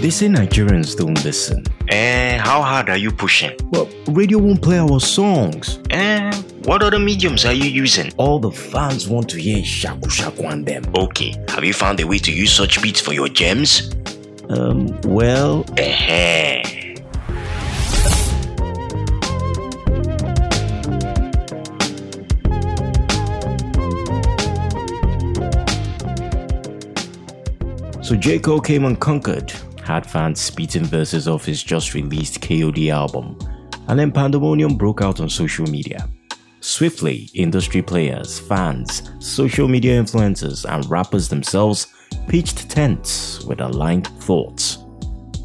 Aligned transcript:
They 0.00 0.10
say 0.10 0.28
Nigerians 0.28 0.96
don't 0.96 1.22
listen. 1.24 1.64
Eh, 1.88 2.38
how 2.38 2.62
hard 2.62 2.88
are 2.88 2.96
you 2.96 3.10
pushing? 3.10 3.50
Well, 3.70 3.88
radio 4.06 4.38
won't 4.38 4.62
play 4.62 4.78
our 4.78 5.00
songs. 5.00 5.80
Eh, 5.90 6.32
what 6.64 6.82
other 6.82 7.00
mediums 7.00 7.44
are 7.44 7.52
you 7.52 7.64
using? 7.68 8.12
All 8.16 8.38
the 8.38 8.50
fans 8.52 9.08
want 9.08 9.28
to 9.30 9.40
hear 9.40 9.64
Shaku 9.64 10.08
Shaku 10.08 10.44
and 10.44 10.64
them. 10.64 10.84
Okay, 10.94 11.34
have 11.48 11.64
you 11.64 11.74
found 11.74 11.98
a 12.00 12.06
way 12.06 12.18
to 12.18 12.32
use 12.32 12.52
such 12.52 12.80
beats 12.80 13.00
for 13.00 13.12
your 13.12 13.28
gems? 13.28 13.90
Um, 14.48 14.98
well, 15.02 15.64
Eh. 15.76 16.62
so 28.02 28.14
J. 28.16 28.38
Cole 28.38 28.60
came 28.60 28.84
and 28.84 28.98
conquered, 28.98 29.52
had 29.88 30.04
fans 30.04 30.38
spitting 30.38 30.84
verses 30.84 31.26
off 31.26 31.46
his 31.46 31.62
just 31.62 31.94
released 31.94 32.42
KOD 32.42 32.90
album, 32.90 33.38
and 33.88 33.98
then 33.98 34.12
pandemonium 34.12 34.76
broke 34.76 35.00
out 35.00 35.18
on 35.18 35.30
social 35.30 35.66
media. 35.66 36.06
Swiftly, 36.60 37.30
industry 37.32 37.80
players, 37.80 38.38
fans, 38.38 39.10
social 39.18 39.66
media 39.66 39.98
influencers, 39.98 40.70
and 40.70 40.84
rappers 40.90 41.30
themselves 41.30 41.86
pitched 42.28 42.68
tents 42.68 43.42
with 43.44 43.62
aligned 43.62 44.08
thoughts. 44.20 44.84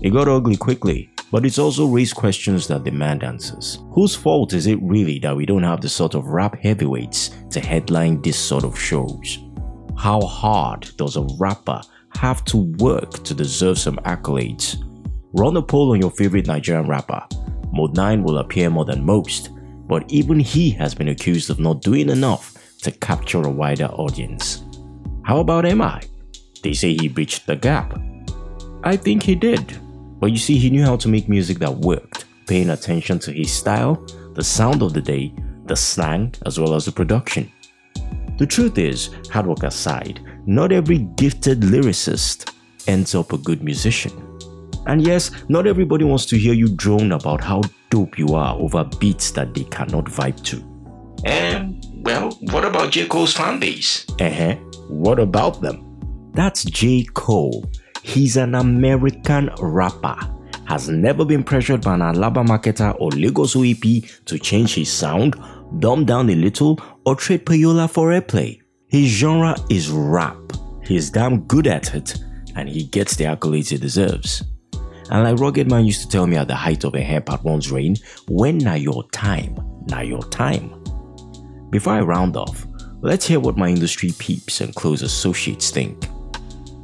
It 0.01 0.09
got 0.09 0.27
ugly 0.27 0.57
quickly, 0.57 1.09
but 1.31 1.45
it's 1.45 1.57
also 1.57 1.85
raised 1.85 2.15
questions 2.15 2.67
that 2.67 2.83
demand 2.83 3.23
answers. 3.23 3.79
Whose 3.91 4.13
fault 4.13 4.51
is 4.51 4.67
it 4.67 4.79
really 4.81 5.19
that 5.19 5.37
we 5.37 5.45
don't 5.45 5.63
have 5.63 5.79
the 5.79 5.87
sort 5.87 6.15
of 6.15 6.27
rap 6.27 6.61
heavyweights 6.61 7.29
to 7.51 7.61
headline 7.61 8.21
this 8.21 8.37
sort 8.37 8.65
of 8.65 8.77
shows? 8.77 9.39
How 9.97 10.19
hard 10.19 10.91
does 10.97 11.15
a 11.15 11.25
rapper 11.39 11.81
have 12.17 12.43
to 12.45 12.57
work 12.77 13.23
to 13.23 13.33
deserve 13.33 13.77
some 13.77 13.97
accolades? 13.97 14.83
Run 15.33 15.57
a 15.57 15.61
poll 15.61 15.91
on 15.91 15.99
your 15.99 16.11
favorite 16.11 16.47
Nigerian 16.47 16.87
rapper. 16.87 17.25
Mode 17.71 17.95
9 17.95 18.23
will 18.23 18.37
appear 18.37 18.69
more 18.69 18.85
than 18.85 19.03
most, 19.03 19.49
but 19.87 20.09
even 20.11 20.39
he 20.39 20.69
has 20.71 20.93
been 20.93 21.07
accused 21.07 21.49
of 21.49 21.59
not 21.59 21.81
doing 21.81 22.09
enough 22.09 22.53
to 22.83 22.91
capture 22.91 23.41
a 23.41 23.49
wider 23.49 23.85
audience. 23.85 24.63
How 25.23 25.39
about 25.39 25.63
MI? 25.65 26.01
They 26.61 26.73
say 26.73 26.93
he 26.93 27.07
breached 27.07 27.47
the 27.47 27.55
gap. 27.55 27.99
I 28.83 28.95
think 28.97 29.23
he 29.23 29.35
did. 29.35 29.77
But 30.19 30.31
you 30.31 30.37
see, 30.37 30.57
he 30.57 30.69
knew 30.69 30.83
how 30.83 30.95
to 30.97 31.09
make 31.09 31.27
music 31.27 31.59
that 31.59 31.75
worked, 31.77 32.25
paying 32.47 32.69
attention 32.69 33.19
to 33.19 33.31
his 33.31 33.51
style, 33.51 33.95
the 34.33 34.43
sound 34.43 34.81
of 34.81 34.93
the 34.93 35.01
day, 35.01 35.33
the 35.65 35.75
slang, 35.75 36.33
as 36.45 36.59
well 36.59 36.73
as 36.75 36.85
the 36.85 36.91
production. 36.91 37.51
The 38.37 38.45
truth 38.45 38.77
is, 38.77 39.09
hard 39.29 39.47
work 39.47 39.63
aside, 39.63 40.21
not 40.45 40.71
every 40.71 40.99
gifted 41.15 41.61
lyricist 41.61 42.53
ends 42.87 43.15
up 43.15 43.33
a 43.33 43.37
good 43.37 43.63
musician. 43.63 44.11
And 44.85 45.01
yes, 45.01 45.31
not 45.47 45.67
everybody 45.67 46.03
wants 46.03 46.25
to 46.27 46.37
hear 46.37 46.53
you 46.53 46.67
drone 46.67 47.13
about 47.13 47.41
how 47.41 47.61
dope 47.89 48.17
you 48.17 48.35
are 48.35 48.55
over 48.55 48.83
beats 48.99 49.31
that 49.31 49.53
they 49.53 49.63
cannot 49.65 50.05
vibe 50.05 50.43
to. 50.45 50.57
And 51.25 51.85
well, 52.03 52.31
what 52.51 52.65
about 52.65 52.91
J. 52.91 53.07
Cole's 53.07 53.33
fan 53.33 53.59
base? 53.59 54.05
Uh 54.19 54.29
huh. 54.29 54.55
What 54.89 55.19
about 55.19 55.61
them? 55.61 56.31
That's 56.33 56.65
J. 56.65 57.05
Cole. 57.13 57.69
He's 58.01 58.35
an 58.35 58.55
American 58.55 59.49
rapper. 59.59 60.17
Has 60.65 60.89
never 60.89 61.23
been 61.23 61.43
pressured 61.43 61.81
by 61.81 61.93
an 61.95 62.01
Alaba 62.01 62.45
marketer 62.45 62.95
or 62.99 63.11
Lagos 63.11 63.55
OAP 63.55 64.25
to 64.25 64.39
change 64.39 64.75
his 64.75 64.91
sound, 64.91 65.35
dumb 65.79 66.03
down 66.05 66.29
a 66.29 66.35
little, 66.35 66.79
or 67.05 67.15
trade 67.15 67.45
payola 67.45 67.89
for 67.89 68.09
airplay. 68.09 68.62
His 68.93 69.09
genre 69.09 69.55
is 69.71 69.89
rap. 69.89 70.37
He's 70.83 71.09
damn 71.09 71.41
good 71.47 71.65
at 71.65 71.95
it, 71.95 72.15
and 72.55 72.69
he 72.69 72.83
gets 72.83 73.15
the 73.15 73.23
accolades 73.23 73.69
he 73.69 73.77
deserves. 73.79 74.43
And 75.09 75.23
like 75.23 75.39
Rugged 75.39 75.67
Man 75.67 75.83
used 75.83 76.01
to 76.01 76.07
tell 76.07 76.27
me 76.27 76.37
at 76.37 76.47
the 76.47 76.53
height 76.53 76.83
of 76.83 76.93
a 76.93 77.01
hair 77.01 77.19
part 77.19 77.43
one's 77.43 77.71
reign, 77.71 77.95
when 78.27 78.59
now 78.59 78.75
your 78.75 79.03
time, 79.09 79.57
now 79.87 80.01
your 80.01 80.21
time. 80.25 80.79
Before 81.71 81.93
I 81.93 82.01
round 82.01 82.37
off, 82.37 82.67
let's 83.01 83.25
hear 83.25 83.39
what 83.39 83.57
my 83.57 83.67
industry 83.67 84.11
peeps 84.19 84.61
and 84.61 84.75
close 84.75 85.01
associates 85.01 85.71
think. 85.71 86.05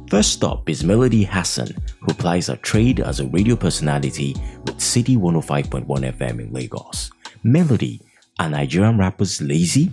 First 0.08 0.42
up 0.42 0.68
is 0.68 0.82
Melody 0.82 1.22
Hassan, 1.22 1.68
who 2.00 2.12
plies 2.12 2.48
a 2.48 2.56
trade 2.56 2.98
as 2.98 3.20
a 3.20 3.28
radio 3.28 3.54
personality 3.54 4.34
with 4.66 4.80
City 4.80 5.16
105.1 5.16 5.86
FM 5.86 6.40
in 6.40 6.52
Lagos. 6.52 7.12
Melody, 7.44 8.00
are 8.40 8.50
Nigerian 8.50 8.98
rappers 8.98 9.40
lazy? 9.40 9.92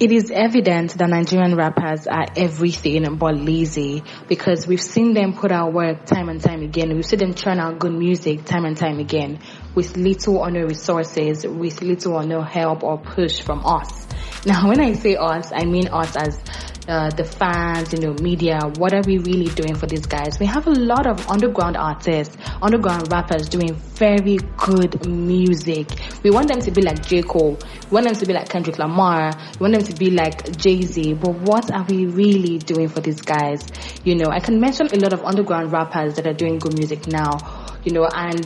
It 0.00 0.12
is 0.12 0.30
evident 0.30 0.96
that 0.96 1.10
Nigerian 1.10 1.56
rappers 1.56 2.06
are 2.06 2.24
everything 2.34 3.16
but 3.18 3.36
lazy 3.36 4.02
because 4.28 4.66
we've 4.66 4.80
seen 4.80 5.12
them 5.12 5.34
put 5.34 5.52
out 5.52 5.74
work 5.74 6.06
time 6.06 6.30
and 6.30 6.40
time 6.40 6.62
again. 6.62 6.94
We've 6.94 7.04
seen 7.04 7.18
them 7.18 7.34
churn 7.34 7.60
out 7.60 7.78
good 7.78 7.92
music 7.92 8.46
time 8.46 8.64
and 8.64 8.74
time 8.74 8.98
again 8.98 9.40
with 9.74 9.98
little 9.98 10.38
or 10.38 10.50
no 10.50 10.62
resources, 10.62 11.46
with 11.46 11.82
little 11.82 12.14
or 12.14 12.24
no 12.24 12.40
help 12.40 12.82
or 12.82 12.96
push 12.96 13.42
from 13.42 13.60
us. 13.66 14.06
Now, 14.46 14.70
when 14.70 14.80
I 14.80 14.94
say 14.94 15.16
us, 15.16 15.52
I 15.54 15.66
mean 15.66 15.88
us 15.88 16.16
as 16.16 16.40
uh, 16.88 17.10
the 17.10 17.24
fans, 17.24 17.92
you 17.92 18.00
know, 18.00 18.14
media. 18.14 18.60
What 18.76 18.92
are 18.92 19.02
we 19.02 19.18
really 19.18 19.52
doing 19.54 19.74
for 19.74 19.86
these 19.86 20.06
guys? 20.06 20.38
We 20.38 20.46
have 20.46 20.66
a 20.66 20.70
lot 20.70 21.06
of 21.06 21.28
underground 21.28 21.76
artists, 21.76 22.36
underground 22.62 23.10
rappers 23.12 23.48
doing 23.48 23.74
very 23.74 24.38
good 24.56 25.06
music. 25.06 25.88
We 26.22 26.30
want 26.30 26.48
them 26.48 26.60
to 26.60 26.70
be 26.70 26.82
like 26.82 27.04
J. 27.06 27.22
Cole. 27.22 27.58
We 27.90 27.94
want 27.94 28.06
them 28.06 28.14
to 28.14 28.26
be 28.26 28.32
like 28.32 28.48
Kendrick 28.48 28.78
Lamar. 28.78 29.32
We 29.58 29.64
want 29.64 29.74
them 29.74 29.84
to 29.84 29.94
be 29.94 30.10
like 30.10 30.56
Jay 30.56 30.82
Z. 30.82 31.14
But 31.14 31.34
what 31.40 31.70
are 31.70 31.84
we 31.84 32.06
really 32.06 32.58
doing 32.58 32.88
for 32.88 33.00
these 33.00 33.20
guys? 33.20 33.66
You 34.04 34.16
know, 34.16 34.30
I 34.30 34.40
can 34.40 34.60
mention 34.60 34.86
a 34.92 34.96
lot 34.96 35.12
of 35.12 35.22
underground 35.24 35.72
rappers 35.72 36.14
that 36.14 36.26
are 36.26 36.34
doing 36.34 36.58
good 36.58 36.76
music 36.76 37.06
now. 37.06 37.38
You 37.84 37.92
know, 37.92 38.08
and 38.14 38.44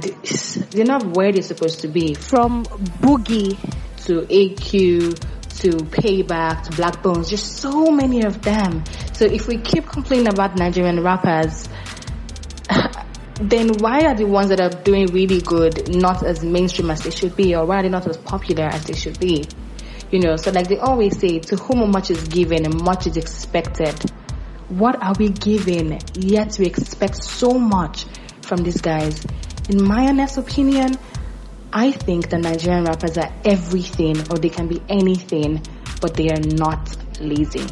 they're 0.71 0.85
not 0.85 1.17
where 1.17 1.33
they're 1.33 1.43
supposed 1.43 1.81
to 1.81 1.89
be. 1.89 2.15
From 2.15 2.65
Boogey 2.65 3.59
to 4.07 4.21
AQ 4.23 5.19
to 5.59 5.71
Payback 5.71 6.65
to 6.65 6.71
Blaqbonez, 6.73 7.31
there's 7.31 7.43
so 7.43 7.91
many 7.91 8.23
of 8.25 8.43
them. 8.43 8.85
So 9.13 9.25
if 9.25 9.47
we 9.47 9.59
keep 9.59 9.87
complaining 9.87 10.29
about 10.29 10.57
Nigerian 10.57 11.03
rappers, 11.03 11.69
then 13.41 13.71
why 13.79 14.01
are 14.01 14.15
the 14.15 14.25
ones 14.27 14.49
that 14.51 14.61
are 14.61 14.71
doing 14.83 15.07
really 15.07 15.41
good 15.41 15.95
not 15.95 16.25
as 16.25 16.45
mainstream 16.45 16.91
as 16.91 17.03
they 17.03 17.11
should 17.11 17.37
be, 17.37 17.55
or 17.55 17.65
why 17.67 17.81
are 17.81 17.83
they 17.83 17.89
not 17.89 18.07
as 18.07 18.17
popular 18.17 18.65
as 18.65 18.85
they 18.85 18.95
should 18.95 19.19
be? 19.21 19.45
You 20.11 20.21
know, 20.21 20.37
so 20.37 20.51
like 20.51 20.69
they 20.69 20.79
always 20.79 21.19
say, 21.19 21.39
to 21.41 21.57
whom 21.57 21.91
much 21.91 22.11
is 22.11 22.29
given 22.29 22.65
and 22.65 22.83
much 22.83 23.07
is 23.07 23.17
expected. 23.17 23.95
What 24.69 25.03
are 25.03 25.15
we 25.19 25.29
giving 25.29 26.01
yet 26.15 26.57
we 26.59 26.67
expect 26.67 27.23
so 27.23 27.59
much 27.59 28.07
from 28.43 28.59
these 28.63 28.81
guys? 28.81 29.25
In 29.69 29.83
my 29.83 30.09
honest 30.09 30.39
opinion, 30.39 30.99
I 31.77 31.91
think 31.91 32.31
the 32.31 32.39
Nigerian 32.39 32.85
rappers 32.85 33.19
are 33.19 33.33
everything 33.45 34.17
or 34.31 34.39
they 34.39 34.49
can 34.49 34.69
be 34.69 34.81
anything, 34.89 35.61
but 36.01 36.15
they 36.15 36.31
are 36.31 36.39
not 36.39 36.97
lazy. 37.21 37.67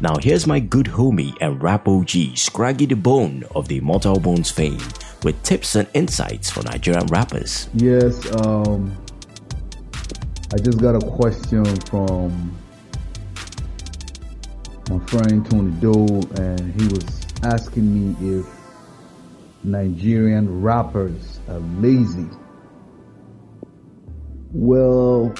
Now 0.00 0.16
here's 0.20 0.44
my 0.44 0.58
good 0.58 0.86
homie 0.86 1.36
and 1.40 1.62
rap 1.62 1.86
OG, 1.86 2.34
Scraggy 2.34 2.86
the 2.86 2.96
Bone 2.96 3.44
of 3.54 3.68
the 3.68 3.76
Immortal 3.76 4.18
Bones 4.18 4.50
fame, 4.50 4.80
with 5.22 5.40
tips 5.44 5.76
and 5.76 5.86
insights 5.94 6.50
for 6.50 6.64
Nigerian 6.64 7.06
rappers. 7.06 7.68
Yes, 7.74 8.26
um, 8.42 8.92
I 10.52 10.56
just 10.58 10.80
got 10.80 10.96
a 10.96 11.10
question 11.12 11.64
from 11.82 12.58
my 14.90 14.98
friend 15.06 15.48
Tony 15.48 15.70
Doe, 15.80 16.22
and 16.42 16.80
he 16.80 16.88
was 16.88 17.24
asking 17.44 18.18
me 18.18 18.38
if 18.40 18.46
Nigerian 19.62 20.60
rappers 20.60 21.29
lazy. 21.58 22.28
Well, 24.52 25.34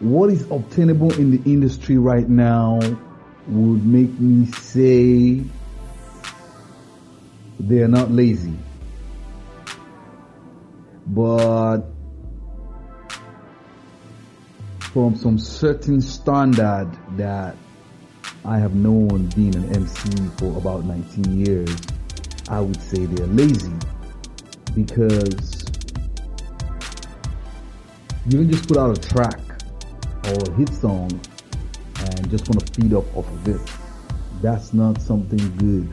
what 0.00 0.30
is 0.30 0.42
obtainable 0.50 1.12
in 1.14 1.30
the 1.30 1.50
industry 1.50 1.96
right 1.96 2.28
now 2.28 2.80
would 3.46 3.86
make 3.86 4.18
me 4.18 4.46
say 4.46 5.42
they 7.60 7.78
are 7.82 7.88
not 7.88 8.10
lazy. 8.10 8.54
But 11.06 11.82
from 14.92 15.16
some 15.16 15.38
certain 15.38 16.00
standard 16.00 16.90
that 17.16 17.56
I 18.44 18.58
have 18.58 18.74
known 18.74 19.26
being 19.36 19.54
an 19.54 19.74
MC 19.74 20.28
for 20.36 20.56
about 20.58 20.84
19 20.84 21.46
years, 21.46 21.76
I 22.48 22.60
would 22.60 22.80
say 22.80 23.06
they're 23.06 23.26
lazy 23.26 23.72
because 24.74 25.64
you 28.26 28.38
don't 28.38 28.50
just 28.50 28.68
put 28.68 28.76
out 28.76 28.96
a 28.96 29.08
track 29.08 29.40
or 30.26 30.32
a 30.32 30.52
hit 30.52 30.68
song 30.68 31.10
and 31.98 32.30
just 32.30 32.48
want 32.48 32.64
to 32.64 32.72
feed 32.80 32.94
up 32.94 33.04
off 33.16 33.28
of 33.28 33.48
it. 33.48 33.60
That's 34.40 34.72
not 34.72 35.00
something 35.00 35.56
good 35.56 35.92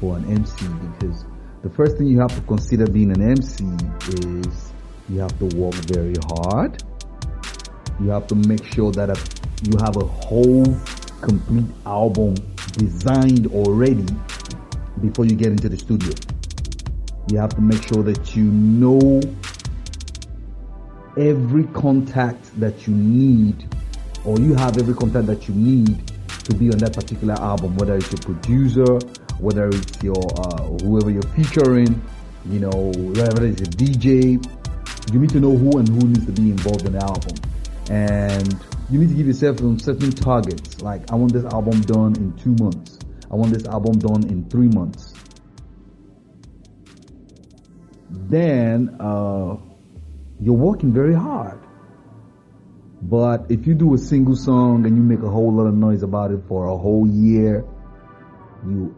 for 0.00 0.16
an 0.16 0.24
MC 0.30 0.66
because 0.98 1.24
the 1.62 1.70
first 1.70 1.96
thing 1.96 2.06
you 2.06 2.20
have 2.20 2.34
to 2.34 2.40
consider 2.42 2.86
being 2.86 3.10
an 3.12 3.22
MC 3.22 3.64
is 4.08 4.72
you 5.08 5.20
have 5.20 5.36
to 5.38 5.56
work 5.56 5.74
very 5.74 6.14
hard. 6.28 6.82
You 8.00 8.08
have 8.10 8.26
to 8.28 8.34
make 8.34 8.64
sure 8.64 8.92
that 8.92 9.08
you 9.62 9.76
have 9.78 9.96
a 9.96 10.06
whole 10.06 10.64
complete 11.20 11.66
album 11.84 12.34
designed 12.72 13.46
already 13.48 14.06
before 15.00 15.26
you 15.26 15.36
get 15.36 15.48
into 15.48 15.68
the 15.68 15.76
studio. 15.76 16.14
You 17.28 17.38
have 17.38 17.54
to 17.54 17.60
make 17.60 17.82
sure 17.82 18.02
that 18.02 18.34
you 18.34 18.44
know 18.44 19.20
every 21.16 21.64
contact 21.74 22.58
that 22.60 22.86
you 22.86 22.94
need, 22.94 23.68
or 24.24 24.38
you 24.38 24.54
have 24.54 24.78
every 24.78 24.94
contact 24.94 25.26
that 25.26 25.48
you 25.48 25.54
need 25.54 26.10
to 26.44 26.54
be 26.54 26.70
on 26.70 26.78
that 26.78 26.94
particular 26.94 27.34
album, 27.34 27.76
whether 27.76 27.96
it's 27.96 28.10
your 28.10 28.20
producer, 28.20 28.98
whether 29.38 29.68
it's 29.68 30.02
your 30.02 30.22
uh, 30.40 30.62
whoever 30.82 31.10
you're 31.10 31.22
featuring, 31.34 32.00
you 32.46 32.60
know, 32.60 32.92
whether 32.96 33.46
it's 33.46 33.62
a 33.62 33.66
DJ. 33.66 34.44
You 35.12 35.18
need 35.18 35.30
to 35.30 35.40
know 35.40 35.56
who 35.56 35.78
and 35.78 35.88
who 35.88 36.08
needs 36.08 36.26
to 36.26 36.32
be 36.32 36.50
involved 36.50 36.86
in 36.86 36.92
the 36.92 37.02
album, 37.02 37.34
and 37.90 38.56
you 38.90 38.98
need 38.98 39.08
to 39.08 39.14
give 39.14 39.26
yourself 39.26 39.58
some 39.58 39.78
certain 39.78 40.10
targets. 40.10 40.80
Like, 40.82 41.10
I 41.10 41.14
want 41.14 41.32
this 41.32 41.44
album 41.44 41.80
done 41.82 42.16
in 42.16 42.32
two 42.36 42.54
months. 42.62 42.98
I 43.30 43.34
want 43.34 43.52
this 43.52 43.66
album 43.66 43.98
done 43.98 44.28
in 44.28 44.48
three 44.50 44.68
months. 44.68 45.09
Then 48.10 48.96
uh, 49.00 49.56
you're 50.40 50.54
working 50.54 50.92
very 50.92 51.14
hard. 51.14 51.60
But 53.02 53.46
if 53.48 53.66
you 53.66 53.74
do 53.74 53.94
a 53.94 53.98
single 53.98 54.36
song 54.36 54.84
and 54.84 54.96
you 54.96 55.02
make 55.02 55.22
a 55.22 55.30
whole 55.30 55.52
lot 55.52 55.64
of 55.64 55.74
noise 55.74 56.02
about 56.02 56.32
it 56.32 56.42
for 56.48 56.66
a 56.66 56.76
whole 56.76 57.06
year, 57.06 57.64
you 58.66 58.94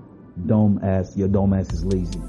dumb 0.47 0.81
ass, 0.83 1.17
your 1.17 1.29
dumb 1.29 1.53
ass 1.53 1.73
is 1.73 1.85
lazy. 1.85 2.21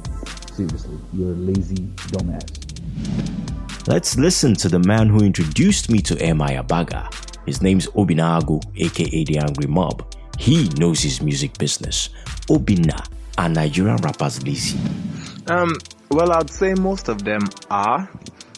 Seriously, 0.53 0.97
you're 1.13 1.31
a 1.31 1.35
lazy 1.35 1.89
dumb 2.09 2.29
ass. 2.31 3.87
Let's 3.87 4.17
listen 4.17 4.53
to 4.55 4.69
the 4.69 4.79
man 4.79 5.09
who 5.09 5.23
introduced 5.25 5.89
me 5.89 5.99
to 6.03 6.17
M.I. 6.21 6.53
Abaga. 6.53 7.11
His 7.45 7.61
name's 7.61 7.87
Obinna 7.87 8.39
Agwu, 8.39 8.63
aka 8.77 9.23
D'Angry 9.23 9.67
Mob. 9.67 10.05
He 10.39 10.69
knows 10.77 11.01
his 11.01 11.21
music 11.21 11.57
business. 11.57 12.09
Obinna, 12.49 13.05
are 13.37 13.49
Nigerian 13.49 13.97
rappers 13.97 14.43
lazy? 14.43 14.79
Um, 15.47 15.75
well, 16.13 16.31
I'd 16.31 16.49
say 16.49 16.73
most 16.75 17.09
of 17.09 17.23
them 17.23 17.41
are. 17.69 18.09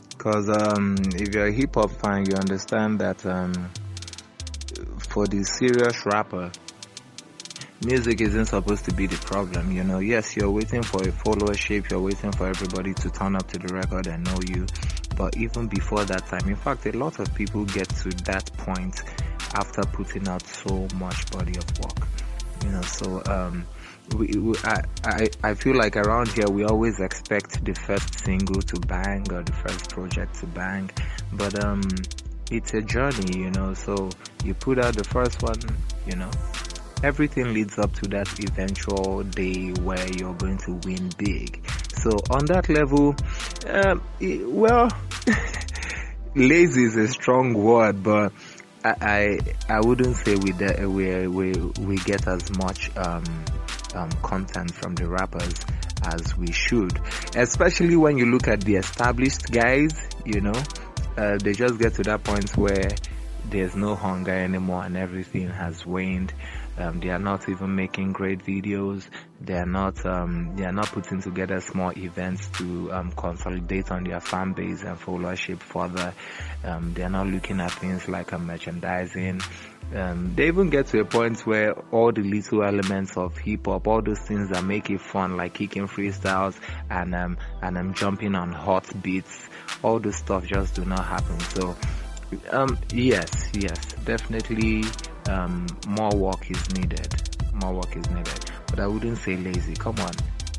Because 0.10 0.50
um, 0.50 0.96
if 1.14 1.34
you're 1.34 1.48
a 1.48 1.52
hip 1.52 1.76
hop 1.76 1.92
fan, 1.92 2.26
you 2.26 2.36
understand 2.36 3.00
that 3.00 3.26
um, 3.26 3.70
for 4.98 5.28
the 5.28 5.44
serious 5.44 6.06
rapper, 6.06 6.52
music 7.86 8.22
isn't 8.22 8.48
supposed 8.48 8.86
to 8.86 8.94
be 8.94 9.06
the 9.08 9.18
problem. 9.18 9.72
You 9.72 9.84
know, 9.84 10.00
yes, 10.00 10.36
you're 10.36 10.50
waiting 10.50 10.82
for 10.82 11.02
a 11.02 11.12
followership, 11.12 11.90
you're 11.92 12.02
waiting 12.02 12.32
for 12.32 12.48
everybody 12.48 12.94
to 12.96 13.10
turn 13.12 13.36
up 13.36 13.48
to 13.50 13.60
the 13.60 13.74
record 13.74 14.08
and 14.08 14.24
know 14.26 14.40
you. 14.48 14.66
But 15.16 15.38
even 15.38 15.68
before 15.68 16.04
that 16.06 16.26
time, 16.26 16.50
in 16.50 16.56
fact, 16.56 16.86
a 16.88 16.92
lot 16.92 17.20
of 17.20 17.34
people 17.36 17.64
get 17.66 17.88
to 17.88 18.10
that 18.26 18.52
point 18.58 19.04
after 19.54 19.84
putting 19.84 20.28
out 20.28 20.46
so 20.46 20.88
much 20.96 21.30
body 21.32 21.56
of 21.58 21.80
work. 21.80 22.08
You 22.64 22.72
know, 22.72 22.82
so 22.82 23.22
um, 23.28 23.66
we, 24.14 24.28
we, 24.28 24.56
I, 24.64 24.82
I, 25.04 25.30
I 25.44 25.54
feel 25.56 25.76
like 25.76 25.96
around 25.98 26.30
here 26.30 26.48
we 26.50 26.64
always 26.64 27.00
expect 27.00 27.64
the 27.66 27.74
first 27.74 28.20
single 28.26 28.62
to 28.62 28.80
bang 28.82 29.26
or 29.32 29.44
the 29.44 29.54
first 29.54 29.90
project 29.90 30.40
to 30.42 30.46
bang, 30.48 30.90
but 31.34 31.64
um, 31.64 31.82
it's 32.52 32.74
a 32.74 32.82
journey, 32.82 33.38
you 33.38 33.52
know. 33.52 33.74
So 33.74 34.10
you 34.44 34.54
put 34.54 34.80
out 34.80 34.96
the 34.96 35.04
first 35.04 35.42
one, 35.42 35.60
you 36.06 36.16
know, 36.16 36.30
everything 37.04 37.54
leads 37.54 37.78
up 37.78 37.94
to 37.94 38.08
that 38.10 38.28
eventual 38.40 39.24
day 39.24 39.72
where 39.82 40.08
you're 40.14 40.36
going 40.36 40.58
to 40.60 40.74
win 40.86 41.10
big. 41.18 41.62
So 41.98 42.12
on 42.30 42.46
that 42.46 42.70
level, 42.70 43.16
um, 43.68 44.02
well, 44.52 44.90
lazy 46.36 46.84
is 46.84 46.96
a 46.96 47.08
strong 47.08 47.54
word, 47.54 48.04
but 48.04 48.32
I 48.84 48.96
I, 49.02 49.40
I 49.68 49.80
wouldn't 49.82 50.16
say 50.18 50.36
we 50.36 50.52
we 50.54 51.28
we 51.28 51.52
we 51.80 51.96
get 51.98 52.28
as 52.28 52.56
much 52.58 52.96
um, 52.96 53.24
um, 53.94 54.10
content 54.24 54.74
from 54.74 54.96
the 54.96 55.08
rappers 55.08 55.54
as 56.04 56.38
we 56.38 56.52
should, 56.52 57.00
especially 57.36 57.96
when 57.96 58.18
you 58.18 58.26
look 58.26 58.48
at 58.48 58.62
the 58.62 58.76
established 58.76 59.52
guys. 59.52 59.94
You 60.26 60.42
know, 60.42 60.64
uh, 61.18 61.38
they 61.38 61.54
just 61.54 61.78
get 61.80 61.94
to 61.96 62.04
that 62.04 62.24
point 62.24 62.56
where 62.58 62.90
there's 63.50 63.76
no 63.76 63.96
hunger 63.96 64.32
anymore 64.32 64.84
and 64.84 64.98
everything 64.98 65.50
has 65.50 65.86
waned. 65.86 66.34
Um, 66.78 67.00
they 67.00 67.10
are 67.10 67.20
not 67.20 67.48
even 67.48 67.76
making 67.76 68.12
great 68.12 68.44
videos. 68.44 69.08
They 69.40 69.54
are 69.54 69.66
not 69.66 70.06
um, 70.06 70.56
they 70.58 70.66
are 70.66 70.74
not 70.74 70.88
putting 70.88 71.22
together 71.22 71.62
small 71.62 71.98
events 71.98 72.48
to 72.58 72.92
um, 72.92 73.12
consolidate 73.14 73.92
on 73.92 74.04
their 74.04 74.20
fan 74.20 74.52
base 74.52 74.84
and 74.84 75.00
followership 75.00 75.60
further. 75.60 76.14
Um, 76.66 76.94
they 76.94 77.04
are 77.04 77.10
not 77.10 77.28
looking 77.28 77.62
at 77.62 77.72
things 77.72 78.10
like 78.10 78.38
merchandising. 78.38 79.42
Um, 79.94 80.34
they 80.36 80.48
even 80.48 80.70
get 80.70 80.88
to 80.88 81.00
a 81.00 81.06
point 81.06 81.46
where 81.46 81.74
all 81.92 82.12
the 82.12 82.22
little 82.22 82.64
elements 82.64 83.18
of 83.18 83.38
hip 83.38 83.66
hop, 83.68 83.88
all 83.88 84.02
those 84.02 84.20
things 84.20 84.50
that 84.50 84.64
make 84.64 84.90
it 84.90 85.00
fun, 85.00 85.38
like 85.38 85.54
kicking 85.54 85.88
freestyles 85.88 86.56
and 86.90 87.14
um, 87.14 87.38
and 87.62 87.78
um, 87.78 87.94
jumping 87.94 88.36
on 88.36 88.52
hot 88.52 88.86
beats, 89.02 89.48
all 89.84 90.00
this 90.00 90.18
stuff 90.18 90.46
just 90.46 90.76
do 90.76 90.86
not 90.86 91.06
happen. 91.06 91.40
So 91.40 91.76
um, 92.52 92.78
yes, 92.94 93.52
yes, 93.54 93.94
definitely 94.06 94.84
um, 95.30 95.68
more 95.88 96.16
work 96.16 96.50
is 96.50 96.74
needed. 96.74 97.08
More 97.54 97.74
work 97.74 97.96
is 97.96 98.10
needed. 98.10 98.52
But 98.68 98.80
I 98.80 98.88
wouldn't 98.88 99.18
say 99.20 99.38
lazy. 99.38 99.76
Come 99.76 100.00
on. 100.00 100.12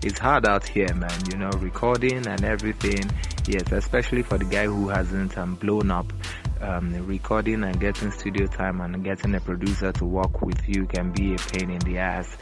It's 0.03 0.19
hard 0.19 0.47
out 0.47 0.67
here, 0.67 0.93
man. 0.95 1.19
You 1.31 1.39
know, 1.39 1.51
recording 1.59 2.27
and 2.27 2.45
everything. 2.45 3.11
Yes, 3.47 3.73
especially 3.73 4.23
for 4.23 4.39
the 4.39 4.45
guy 4.45 4.67
who 4.67 4.89
hasn't 4.89 5.37
um, 5.37 5.57
blown 5.57 5.91
up. 5.91 6.13
Um, 6.61 7.07
recording 7.07 7.65
and 7.65 7.79
getting 7.79 8.11
studio 8.11 8.47
time 8.47 8.81
and 8.81 9.05
getting 9.05 9.35
a 9.35 9.41
producer 9.41 9.93
to 9.93 10.05
work 10.07 10.41
with 10.41 10.67
you 10.67 10.87
can 10.87 11.13
be 11.13 11.35
a 11.35 11.39
pain 11.39 11.71
in 11.71 11.79
the 11.81 11.99
ass. 11.99 12.37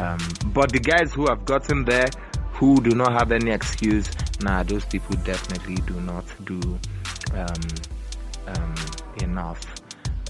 Um, 0.00 0.18
but 0.46 0.70
the 0.70 0.78
guys 0.78 1.12
who 1.12 1.26
have 1.26 1.44
gotten 1.44 1.84
there, 1.84 2.08
who 2.52 2.80
do 2.80 2.90
not 2.94 3.12
have 3.12 3.32
any 3.32 3.50
excuse, 3.50 4.08
nah, 4.40 4.62
those 4.62 4.84
people 4.84 5.16
definitely 5.24 5.76
do 5.76 6.00
not 6.00 6.24
do 6.44 6.60
um, 7.34 7.62
um, 8.46 8.74
enough. 9.22 9.60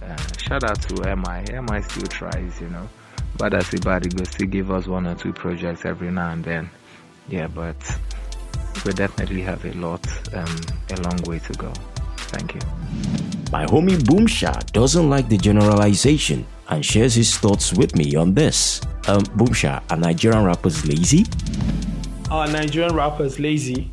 Uh, 0.02 0.16
shout 0.38 0.64
out 0.64 0.80
to 0.82 1.16
MI. 1.16 1.44
MI 1.60 1.82
still 1.82 2.06
tries, 2.08 2.60
you 2.60 2.68
know. 2.68 2.88
But 3.36 3.52
as 3.52 3.72
a 3.74 3.80
body 3.80 4.08
goes, 4.08 4.30
still 4.30 4.46
give 4.46 4.70
us 4.70 4.86
one 4.86 5.06
or 5.06 5.14
two 5.14 5.32
projects 5.32 5.84
every 5.84 6.10
now 6.10 6.30
and 6.30 6.42
then. 6.42 6.70
Yeah, 7.28 7.48
but 7.48 7.76
we 8.84 8.92
definitely 8.92 9.42
have 9.42 9.64
a 9.64 9.72
lot, 9.72 10.06
um, 10.34 10.60
a 10.90 11.00
long 11.02 11.20
way 11.26 11.38
to 11.40 11.52
go. 11.54 11.72
Thank 12.16 12.54
you. 12.54 13.25
My 13.52 13.64
homie 13.64 13.96
Boomsha 13.96 14.72
doesn't 14.72 15.08
like 15.08 15.28
the 15.28 15.38
generalization 15.38 16.44
and 16.68 16.84
shares 16.84 17.14
his 17.14 17.38
thoughts 17.38 17.72
with 17.72 17.94
me 17.94 18.16
on 18.16 18.34
this. 18.34 18.80
Um, 19.06 19.22
Boomsha, 19.22 19.82
are 19.88 19.96
Nigerian 19.96 20.44
rappers 20.44 20.84
lazy? 20.84 21.24
Are 22.28 22.48
Nigerian 22.48 22.94
rappers 22.96 23.38
lazy? 23.38 23.92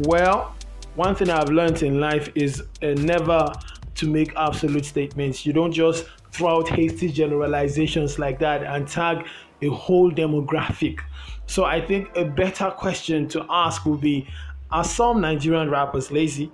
Well, 0.00 0.56
one 0.96 1.14
thing 1.14 1.30
I've 1.30 1.48
learned 1.48 1.84
in 1.84 2.00
life 2.00 2.28
is 2.34 2.60
uh, 2.82 2.88
never 2.96 3.52
to 3.94 4.08
make 4.08 4.34
absolute 4.34 4.84
statements. 4.84 5.46
You 5.46 5.52
don't 5.52 5.72
just 5.72 6.06
throw 6.32 6.56
out 6.56 6.68
hasty 6.68 7.12
generalizations 7.12 8.18
like 8.18 8.40
that 8.40 8.64
and 8.64 8.88
tag 8.88 9.24
a 9.62 9.68
whole 9.68 10.10
demographic. 10.10 10.98
So 11.46 11.64
I 11.64 11.80
think 11.80 12.10
a 12.16 12.24
better 12.24 12.70
question 12.70 13.28
to 13.28 13.46
ask 13.48 13.86
would 13.86 14.00
be 14.00 14.26
Are 14.72 14.82
some 14.82 15.20
Nigerian 15.20 15.70
rappers 15.70 16.10
lazy? 16.10 16.50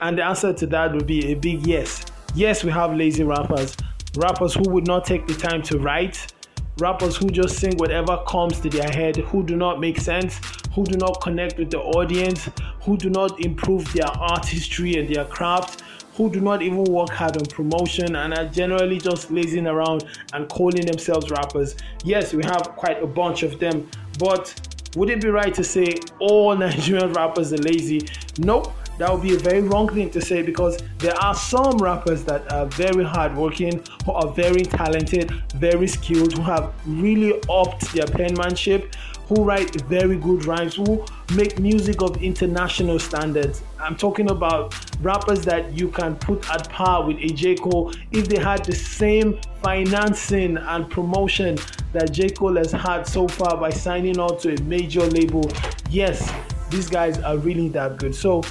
And 0.00 0.16
the 0.16 0.24
answer 0.24 0.52
to 0.52 0.66
that 0.66 0.92
would 0.94 1.06
be 1.06 1.32
a 1.32 1.34
big 1.34 1.66
yes. 1.66 2.04
Yes, 2.34 2.62
we 2.62 2.70
have 2.70 2.94
lazy 2.94 3.24
rappers. 3.24 3.76
Rappers 4.16 4.54
who 4.54 4.62
would 4.70 4.86
not 4.86 5.04
take 5.04 5.26
the 5.26 5.34
time 5.34 5.62
to 5.62 5.78
write, 5.78 6.32
rappers 6.78 7.16
who 7.16 7.28
just 7.28 7.58
sing 7.58 7.76
whatever 7.76 8.22
comes 8.28 8.60
to 8.60 8.70
their 8.70 8.88
head, 8.90 9.16
who 9.16 9.42
do 9.42 9.56
not 9.56 9.80
make 9.80 10.00
sense, 10.00 10.40
who 10.74 10.84
do 10.84 10.96
not 10.98 11.20
connect 11.20 11.58
with 11.58 11.70
the 11.70 11.78
audience, 11.80 12.48
who 12.82 12.96
do 12.96 13.10
not 13.10 13.44
improve 13.44 13.92
their 13.92 14.06
artistry 14.06 14.94
and 14.94 15.12
their 15.12 15.24
craft, 15.24 15.82
who 16.14 16.30
do 16.30 16.40
not 16.40 16.62
even 16.62 16.84
work 16.84 17.10
hard 17.10 17.36
on 17.36 17.46
promotion 17.46 18.16
and 18.16 18.34
are 18.34 18.46
generally 18.46 18.98
just 18.98 19.30
lazing 19.30 19.66
around 19.66 20.04
and 20.32 20.48
calling 20.48 20.84
themselves 20.84 21.30
rappers. 21.30 21.76
Yes, 22.04 22.32
we 22.32 22.44
have 22.44 22.62
quite 22.76 23.02
a 23.02 23.06
bunch 23.06 23.42
of 23.42 23.58
them, 23.58 23.88
but 24.18 24.54
would 24.96 25.10
it 25.10 25.20
be 25.20 25.28
right 25.28 25.54
to 25.54 25.62
say 25.64 25.94
all 26.18 26.56
Nigerian 26.56 27.12
rappers 27.12 27.52
are 27.52 27.58
lazy? 27.58 28.00
Nope. 28.38 28.72
That 28.98 29.12
would 29.12 29.22
be 29.22 29.34
a 29.36 29.38
very 29.38 29.62
wrong 29.62 29.88
thing 29.88 30.10
to 30.10 30.20
say 30.20 30.42
because 30.42 30.82
there 30.98 31.14
are 31.22 31.34
some 31.34 31.78
rappers 31.78 32.24
that 32.24 32.52
are 32.52 32.66
very 32.66 33.04
hardworking, 33.04 33.80
who 34.04 34.12
are 34.12 34.28
very 34.28 34.62
talented, 34.62 35.30
very 35.54 35.86
skilled, 35.86 36.36
who 36.36 36.42
have 36.42 36.74
really 36.84 37.40
upped 37.48 37.92
their 37.92 38.06
penmanship, 38.06 38.94
who 39.28 39.44
write 39.44 39.80
very 39.82 40.16
good 40.16 40.46
rhymes, 40.46 40.74
who 40.74 41.04
make 41.34 41.60
music 41.60 42.02
of 42.02 42.20
international 42.22 42.98
standards. 42.98 43.62
I'm 43.78 43.94
talking 43.94 44.30
about 44.30 44.74
rappers 45.00 45.44
that 45.44 45.78
you 45.78 45.90
can 45.90 46.16
put 46.16 46.50
at 46.50 46.68
par 46.68 47.06
with 47.06 47.18
a 47.18 47.28
J. 47.28 47.54
Cole 47.54 47.92
if 48.10 48.26
they 48.26 48.42
had 48.42 48.64
the 48.64 48.74
same 48.74 49.38
financing 49.62 50.56
and 50.56 50.90
promotion 50.90 51.56
that 51.92 52.10
J. 52.12 52.30
Cole 52.30 52.56
has 52.56 52.72
had 52.72 53.06
so 53.06 53.28
far 53.28 53.56
by 53.56 53.70
signing 53.70 54.18
on 54.18 54.38
to 54.40 54.54
a 54.54 54.60
major 54.62 55.04
label. 55.06 55.48
Yes, 55.88 56.32
these 56.70 56.88
guys 56.88 57.18
are 57.20 57.36
really 57.36 57.68
that 57.68 57.98
good. 57.98 58.14
So 58.14 58.42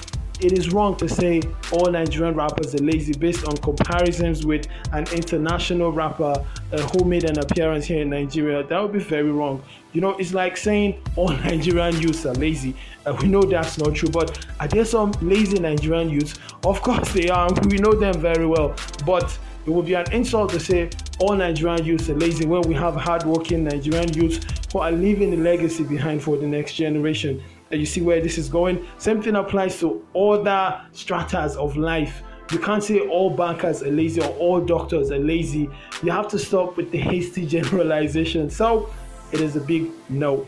it 0.41 0.51
is 0.53 0.72
wrong 0.72 0.96
to 0.98 1.10
say 1.10 1.41
all 1.72 1.89
Nigerian 1.91 2.36
rappers 2.36 2.75
are 2.75 2.84
lazy 2.84 3.13
based 3.13 3.46
on 3.48 3.58
comparisons 3.58 4.46
with 4.46 4.67
an 4.94 5.06
international 5.13 5.91
rapper 5.91 6.34
uh, 6.72 6.82
who 6.89 7.06
made 7.06 7.24
an 7.24 7.39
appearance 7.39 7.86
here 7.86 8.01
in 8.01 8.10
Nigeria. 8.10 8.63
That 8.63 8.82
would 8.82 8.91
be 8.94 9.00
very 9.00 9.32
wrong. 9.32 9.63
You 9.94 10.01
know, 10.01 10.12
it's 10.17 10.34
like 10.34 10.56
saying 10.58 11.01
all 11.15 11.29
Nigerian 11.46 12.00
youths 12.00 12.25
are 12.25 12.34
lazy. 12.36 12.75
Uh, 13.06 13.17
we 13.22 13.27
know 13.27 13.41
that's 13.41 13.77
not 13.77 13.96
true, 13.96 14.10
but 14.10 14.46
are 14.60 14.67
there 14.67 14.86
some 14.86 15.12
lazy 15.22 15.60
Nigerian 15.60 16.10
youths? 16.10 16.38
Of 16.63 16.82
course 16.88 17.12
they 17.13 17.29
are. 17.29 17.50
We 17.70 17.77
know 17.77 17.94
them 17.94 18.20
very 18.22 18.46
well. 18.46 18.75
But 19.06 19.38
it 19.65 19.72
would 19.72 19.86
be 19.86 19.96
an 19.96 20.10
insult 20.13 20.51
to 20.51 20.60
say 20.60 20.89
all 21.20 21.36
Nigerian 21.36 21.84
youths 21.84 22.10
are 22.10 22.15
lazy 22.15 22.46
when 22.46 22.62
we 22.62 22.75
have 22.75 22.96
hardworking 22.96 23.63
Nigerian 23.63 24.13
youths 24.13 24.46
who 24.72 24.79
are 24.79 24.91
leaving 24.91 25.34
a 25.34 25.38
legacy 25.38 25.84
behind 25.84 26.22
for 26.22 26.38
the 26.38 26.46
next 26.48 26.74
generation. 26.75 27.44
And 27.71 27.79
you 27.79 27.86
see 27.86 28.01
where 28.01 28.21
this 28.21 28.38
is 28.38 28.50
going? 28.50 28.86
Same 28.97 29.21
thing 29.21 29.36
applies 29.36 29.79
to 29.79 30.05
other 30.15 30.81
stratas 30.91 31.55
of 31.55 31.77
life. 31.77 32.21
You 32.51 32.59
can't 32.59 32.83
say 32.83 33.01
all 33.01 33.29
bankers 33.29 33.83
are 33.83 33.91
lazy 33.91 34.21
or 34.21 34.29
all 34.38 34.62
doctors 34.62 35.12
are 35.12 35.19
lazy. 35.19 35.69
You 36.01 36.12
have 36.12 36.29
to 36.29 36.39
stop 36.39 36.77
with 36.77 36.91
the 36.91 36.97
hasty 36.97 37.45
generalization. 37.55 38.50
So 38.50 38.89
it 39.31 39.41
is 39.41 39.55
a 39.55 39.59
big 39.62 39.91
no. 40.09 40.47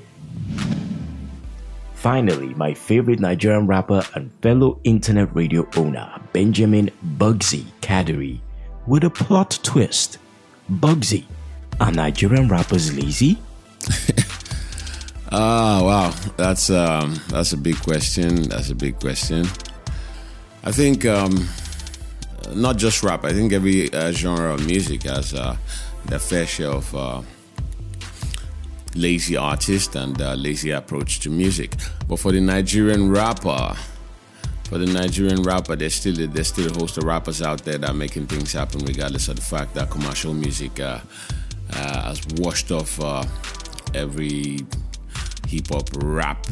Finally, 1.93 2.53
my 2.53 2.73
favorite 2.73 3.19
Nigerian 3.19 3.67
rapper 3.67 4.01
and 4.15 4.31
fellow 4.41 4.79
internet 4.85 5.35
radio 5.35 5.67
owner, 5.75 6.09
Benjamin 6.31 6.89
Bugzy 7.17 7.65
Kadiri, 7.81 8.39
with 8.87 9.03
a 9.03 9.09
plot 9.09 9.59
twist. 9.63 10.17
Bugzy, 10.71 11.25
are 11.81 11.91
Nigerian 11.91 12.47
rappers 12.47 12.95
lazy? 12.95 13.37
Ah, 15.31 15.81
wow, 15.83 16.09
that's 16.37 16.71
um, 16.71 17.21
that's 17.29 17.53
a 17.53 17.57
big 17.57 17.77
question. 17.81 18.49
That's 18.49 18.71
a 18.71 18.75
big 18.75 18.99
question. 18.99 19.45
I 20.63 20.71
think 20.71 21.05
um, 21.05 21.47
not 22.55 22.77
just 22.77 23.03
rap. 23.03 23.23
I 23.25 23.31
think 23.31 23.53
every 23.53 23.93
uh, 23.93 24.11
genre 24.11 24.55
of 24.55 24.65
music 24.65 25.03
has 25.03 25.35
uh, 25.35 25.55
their 26.05 26.17
fair 26.17 26.47
share 26.47 26.71
of 26.71 26.95
uh, 26.95 27.21
lazy 28.95 29.37
artists 29.37 29.93
and 29.95 30.19
uh, 30.19 30.33
lazy 30.33 30.71
approach 30.71 31.19
to 31.19 31.29
music. 31.29 31.75
But 32.07 32.17
for 32.17 32.31
the 32.31 32.41
Nigerian 32.41 33.11
rapper, 33.11 33.75
for 34.63 34.79
the 34.79 34.87
Nigerian 34.87 35.43
rapper, 35.43 35.75
there's 35.75 35.93
still 35.93 36.19
a, 36.21 36.25
there's 36.25 36.47
still 36.47 36.71
a 36.71 36.79
host 36.79 36.97
of 36.97 37.03
rappers 37.03 37.43
out 37.43 37.63
there 37.65 37.77
that 37.77 37.87
are 37.87 37.93
making 37.93 38.25
things 38.25 38.51
happen, 38.53 38.83
regardless 38.83 39.27
of 39.27 39.35
the 39.35 39.43
fact 39.43 39.75
that 39.75 39.91
commercial 39.91 40.33
music 40.33 40.79
uh, 40.79 40.99
uh, 41.73 42.01
has 42.01 42.25
washed 42.37 42.71
off 42.71 42.99
every 43.93 44.65
hip 45.49 45.67
hop 45.69 45.89
rap 45.95 46.45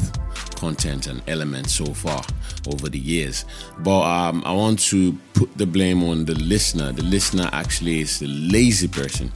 content 0.56 1.06
and 1.06 1.22
elements 1.28 1.72
so 1.72 1.86
far 1.86 2.22
over 2.66 2.88
the 2.88 2.98
years. 2.98 3.44
But 3.78 4.02
um, 4.02 4.42
I 4.44 4.52
want 4.52 4.80
to 4.90 5.16
put 5.34 5.56
the 5.56 5.66
blame 5.66 6.02
on 6.02 6.24
the 6.24 6.34
listener. 6.34 6.92
The 6.92 7.04
listener 7.04 7.48
actually 7.52 8.00
is 8.00 8.18
the 8.18 8.26
lazy 8.26 8.88
person. 8.88 9.32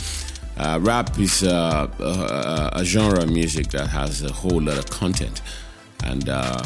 Uh, 0.56 0.78
rap 0.82 1.18
is 1.18 1.42
uh, 1.42 1.88
a, 1.98 2.80
a, 2.80 2.84
genre 2.84 3.22
of 3.22 3.30
music 3.30 3.68
that 3.68 3.86
has 3.86 4.22
a 4.22 4.30
whole 4.30 4.60
lot 4.60 4.76
of 4.76 4.90
content 4.90 5.40
and 6.04 6.28
uh, 6.28 6.62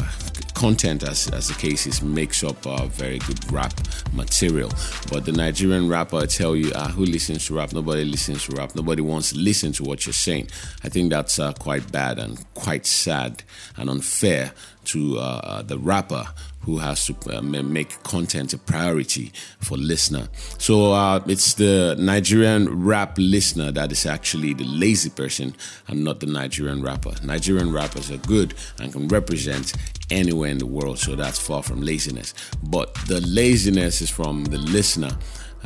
content, 0.53 1.03
as, 1.03 1.29
as 1.29 1.47
the 1.47 1.53
case 1.53 1.85
is, 1.85 2.01
makes 2.01 2.43
up 2.43 2.65
a 2.65 2.87
very 2.87 3.19
good 3.19 3.51
rap 3.51 3.73
material. 4.11 4.71
But 5.11 5.25
the 5.25 5.31
Nigerian 5.31 5.87
rapper 5.87 6.25
tell 6.25 6.55
you, 6.55 6.71
ah, 6.75 6.89
who 6.89 7.05
listens 7.05 7.45
to 7.47 7.55
rap? 7.55 7.73
Nobody 7.73 8.03
listens 8.03 8.45
to 8.45 8.55
rap. 8.55 8.75
Nobody 8.75 9.01
wants 9.01 9.29
to 9.31 9.37
listen 9.37 9.71
to 9.73 9.83
what 9.83 10.05
you're 10.05 10.13
saying. 10.13 10.47
I 10.83 10.89
think 10.89 11.11
that's 11.11 11.37
uh, 11.39 11.53
quite 11.53 11.91
bad 11.91 12.17
and 12.17 12.43
quite 12.55 12.85
sad 12.85 13.43
and 13.75 13.89
unfair 13.89 14.51
to 14.85 15.19
uh, 15.19 15.61
the 15.61 15.77
rapper 15.77 16.27
who 16.67 16.77
has 16.79 17.05
to 17.05 17.15
uh, 17.37 17.41
make 17.41 18.03
content 18.03 18.53
a 18.53 18.57
priority 18.57 19.31
for 19.61 19.77
listener. 19.77 20.27
So 20.57 20.91
uh, 20.91 21.23
it's 21.25 21.53
the 21.53 21.95
Nigerian 21.97 22.83
rap 22.83 23.15
listener 23.17 23.71
that 23.71 23.89
is 23.93 24.05
actually 24.05 24.53
the 24.53 24.65
lazy 24.65 25.09
person 25.09 25.55
and 25.87 26.03
not 26.03 26.19
the 26.19 26.25
Nigerian 26.25 26.81
rapper. 26.83 27.13
Nigerian 27.23 27.71
rappers 27.71 28.11
are 28.11 28.17
good 28.17 28.53
and 28.81 28.91
can 28.91 29.07
represent 29.07 29.73
anywhere 30.11 30.49
in 30.51 30.57
the 30.57 30.65
world, 30.65 30.99
so 30.99 31.15
that's 31.15 31.39
far 31.39 31.63
from 31.63 31.81
laziness. 31.81 32.33
But 32.61 32.93
the 33.07 33.21
laziness 33.21 34.01
is 34.01 34.09
from 34.09 34.43
the 34.43 34.57
listener. 34.59 35.17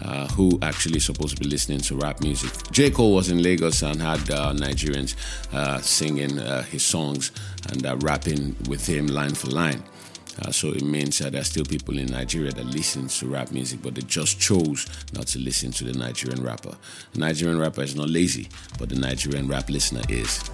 Uh, 0.02 0.26
who 0.30 0.58
actually 0.64 0.98
is 0.98 1.06
supposed 1.06 1.36
to 1.36 1.44
be 1.44 1.48
listening 1.48 1.78
to 1.78 1.96
rap 1.96 2.22
music. 2.22 2.50
J. 2.72 2.90
Cole 2.90 3.14
was 3.14 3.30
in 3.30 3.44
Lagos 3.44 3.84
and 3.84 4.02
had 4.02 4.32
uh, 4.32 4.52
Nigerians 4.54 5.16
uh, 5.54 5.80
singing 5.80 6.40
uh, 6.40 6.64
his 6.64 6.82
songs 6.84 7.32
and 7.70 7.86
uh, 7.86 7.96
rapping 7.98 8.56
with 8.68 8.88
him 8.88 9.06
line 9.06 9.36
for 9.36 9.48
line. 9.52 9.84
Uh, 10.44 10.52
so 10.52 10.70
it 10.72 10.84
means 10.84 11.20
that 11.20 11.34
there 11.34 11.42
are 11.42 11.46
still 11.46 11.66
people 11.66 11.98
in 11.98 12.08
Nigeria 12.08 12.52
that 12.52 12.66
listen 12.66 13.08
to 13.08 13.28
rap 13.28 13.52
music, 13.52 13.82
but 13.82 13.96
they 13.96 14.02
just 14.02 14.40
chose 14.40 14.88
not 15.14 15.28
to 15.28 15.40
listen 15.40 15.72
to 15.72 15.84
the 15.84 15.94
Nigerian 15.94 16.44
rapper. 16.44 16.76
The 17.14 17.20
Nigerian 17.20 17.60
rapper 17.60 17.84
is 17.84 17.96
not 17.96 18.10
lazy, 18.10 18.50
but 18.80 18.90
the 18.90 18.96
Nigerian 18.96 19.48
rap 19.48 19.70
listener 19.70 20.02
is. 20.10 20.50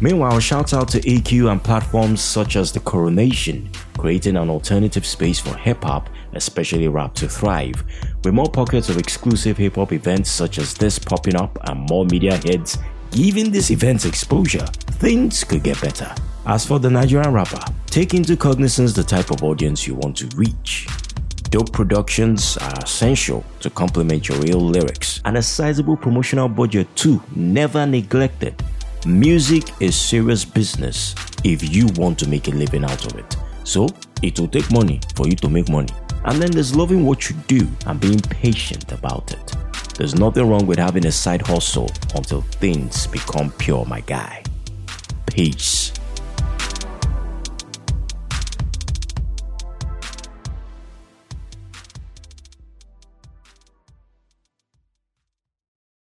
Meanwhile, 0.00 0.40
shout 0.40 0.74
out 0.74 0.88
to 0.88 1.00
AQ 1.00 1.50
and 1.50 1.62
platforms 1.64 2.20
such 2.20 2.56
as 2.56 2.70
The 2.70 2.80
Coronation, 2.80 3.70
creating 3.96 4.36
an 4.36 4.50
alternative 4.50 5.06
space 5.06 5.40
for 5.40 5.56
hip 5.56 5.82
hop, 5.82 6.10
especially 6.34 6.86
rap, 6.88 7.14
to 7.14 7.28
thrive. 7.28 7.82
With 8.22 8.34
more 8.34 8.50
pockets 8.50 8.90
of 8.90 8.98
exclusive 8.98 9.56
hip 9.56 9.76
hop 9.76 9.92
events 9.92 10.30
such 10.30 10.58
as 10.58 10.74
this 10.74 10.98
popping 10.98 11.36
up 11.36 11.56
and 11.64 11.88
more 11.88 12.04
media 12.04 12.36
heads 12.36 12.76
giving 13.10 13.50
these 13.50 13.70
events 13.70 14.04
exposure, 14.04 14.66
things 15.00 15.44
could 15.44 15.62
get 15.62 15.80
better. 15.80 16.14
As 16.48 16.64
for 16.64 16.78
the 16.78 16.88
Nigerian 16.88 17.32
rapper, 17.32 17.58
take 17.86 18.14
into 18.14 18.36
cognizance 18.36 18.92
the 18.92 19.02
type 19.02 19.32
of 19.32 19.42
audience 19.42 19.84
you 19.84 19.96
want 19.96 20.16
to 20.18 20.28
reach. 20.36 20.86
Dope 21.50 21.72
productions 21.72 22.56
are 22.58 22.74
essential 22.84 23.44
to 23.58 23.68
complement 23.68 24.28
your 24.28 24.38
real 24.38 24.60
lyrics, 24.60 25.20
and 25.24 25.36
a 25.36 25.42
sizable 25.42 25.96
promotional 25.96 26.48
budget 26.48 26.86
too, 26.94 27.20
never 27.34 27.84
neglected. 27.84 28.54
Music 29.04 29.64
is 29.80 29.96
serious 29.96 30.44
business 30.44 31.16
if 31.42 31.74
you 31.74 31.88
want 31.96 32.16
to 32.20 32.28
make 32.28 32.46
a 32.46 32.52
living 32.52 32.84
out 32.84 33.04
of 33.06 33.18
it. 33.18 33.36
So, 33.64 33.88
it 34.22 34.38
will 34.38 34.46
take 34.46 34.70
money 34.70 35.00
for 35.16 35.26
you 35.26 35.34
to 35.34 35.48
make 35.48 35.68
money. 35.68 35.92
And 36.26 36.40
then 36.40 36.52
there's 36.52 36.76
loving 36.76 37.04
what 37.04 37.28
you 37.28 37.34
do 37.48 37.66
and 37.86 37.98
being 37.98 38.20
patient 38.20 38.92
about 38.92 39.32
it. 39.32 39.52
There's 39.98 40.14
nothing 40.14 40.48
wrong 40.48 40.64
with 40.64 40.78
having 40.78 41.06
a 41.06 41.12
side 41.12 41.42
hustle 41.42 41.90
until 42.14 42.42
things 42.42 43.08
become 43.08 43.50
pure, 43.58 43.84
my 43.84 44.00
guy. 44.02 44.44
Peace. 45.26 45.92